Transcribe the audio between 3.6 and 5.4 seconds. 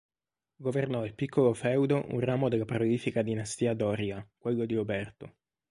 Doria, quello di Oberto.